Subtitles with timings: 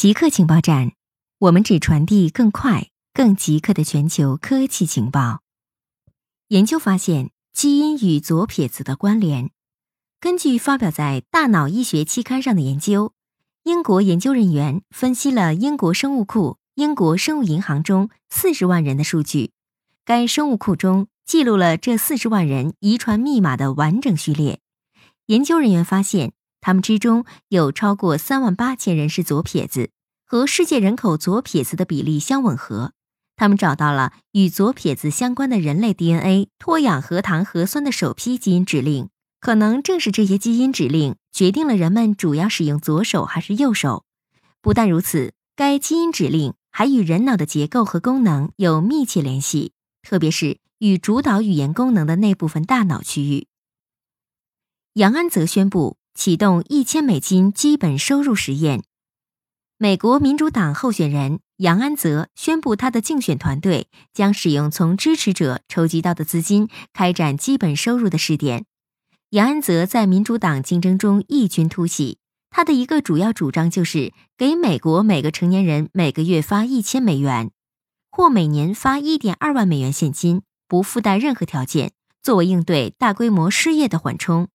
[0.00, 0.92] 极客情报站，
[1.40, 5.42] 我们只传递更快、更极客的全球科技情报。
[6.48, 9.50] 研究发现基因与左撇子的关联。
[10.18, 13.12] 根据发表在《大脑医学》期刊上的研究，
[13.64, 19.52] 英国研究人员分析了英国生物库、英国生物银行中四十万人的数据。
[20.06, 24.60] 该生物库中记录了这四十万人遗传密码的完整序列。
[25.26, 26.32] 研究人员发现。
[26.60, 29.90] 他们之中有超过三万八千人是左撇子，
[30.26, 32.92] 和世界人口左撇子的比例相吻合。
[33.36, 39.08] 他们找到了与左撇子相关的人类 DNA 脱氧核糖核酸的首批基因指令，
[39.40, 44.04] 可能正是这些基因指令决定了人们主要使用左手还是右手。
[44.60, 53.46] 不但如此，该基因指令还与人脑的结构和功能有密切联系，特别是与主导语言功能的那部分大脑区域。
[54.92, 55.99] 杨安泽宣布。
[56.20, 58.82] 启动一千美金基本收入实验。
[59.78, 68.66] 美国民主党候选人杨安泽宣布，他的竞选团队将使用从支持者筹集到的资金开展基本收入的试点。
[69.30, 72.18] 杨安泽在民主党竞争中异军突起，
[72.50, 77.50] 他的一个主要主张就是给美国每个成年人每个月发一千美元，
[78.10, 84.48] 或每年发一点二万美元现金，不附带任何条件，作为应对大规模失业的缓冲。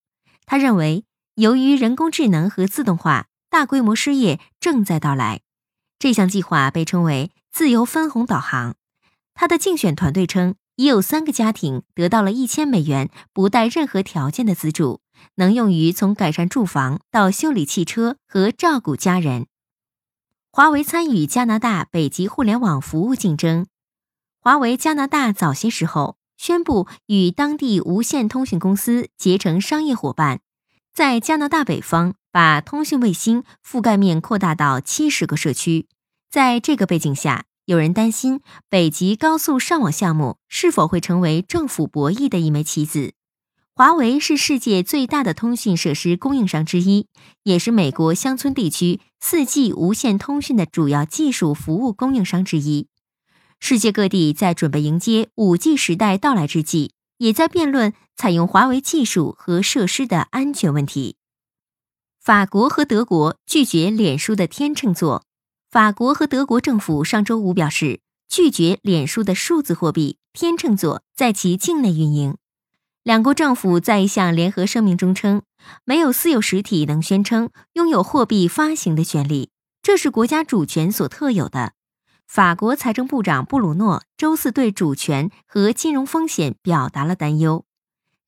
[0.44, 1.02] 他认为。
[1.36, 5.42] 由于人工智能和自动化，大规模失业正在到来。
[5.98, 8.74] 这项计划被称为“自由分红导航”。
[9.34, 15.02] 他的竞选团队称，已有三个家庭得到了一千美元不带任何条件的资助，
[15.34, 19.46] 能用于从改善住房到修理汽车和照顾家人。
[20.50, 23.66] 华为参与加拿大北极互联网服务竞争。
[24.40, 30.40] 华为加拿大早些时候宣布与当地无线通讯公司结成商业伙伴。
[30.96, 35.88] 在加拿大北方，把通讯卫星覆盖面扩大到七十个社区。
[36.30, 43.12] 在这个背景下，有人担心北极高速上网项目是否会成为政府博弈的一枚棋子。
[43.74, 47.08] 华为是世界最大的通讯设施供应商之一，
[47.42, 52.88] 也是美国乡村地区四 G 无线通讯的主要技术服务供应商之一。
[53.60, 56.92] 世界各地在准备迎接五 G 时代到来之际。
[57.18, 61.16] 也在辩论采用华为技术和设施的安全问题。
[62.20, 65.24] 法国和德国拒绝脸书的天秤座。
[65.68, 72.36] 法国和德国政府上周五表示，拒绝脸书的数字货币天秤座在其境内运营。
[73.02, 75.42] 两国政府在一项联合声明中称，
[75.84, 79.50] 没有私有实体能宣称拥有货币发行的权利，
[79.82, 81.74] 这是国家主权所特有的。
[82.26, 87.65] 法国财政部长布鲁诺周四对主权和金融风险表达了担忧，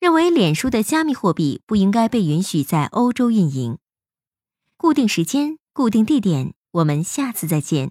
[0.00, 3.78] 认为脸书的加密货币不应该被允许在欧洲运营。
[4.76, 7.90] 固定时间，固定地点，我们下次再见。